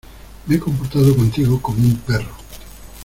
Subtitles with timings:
[0.47, 2.35] me he comportado contigo como un perro.